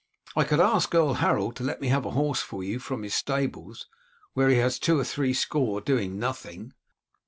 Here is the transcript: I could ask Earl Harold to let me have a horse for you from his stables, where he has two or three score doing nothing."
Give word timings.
I 0.35 0.45
could 0.45 0.59
ask 0.59 0.95
Earl 0.95 1.13
Harold 1.13 1.55
to 1.57 1.63
let 1.63 1.79
me 1.79 1.89
have 1.89 2.05
a 2.07 2.17
horse 2.17 2.41
for 2.41 2.63
you 2.63 2.79
from 2.79 3.03
his 3.03 3.13
stables, 3.13 3.85
where 4.33 4.49
he 4.49 4.55
has 4.57 4.79
two 4.79 4.99
or 4.99 5.03
three 5.03 5.31
score 5.31 5.79
doing 5.79 6.17
nothing." 6.17 6.73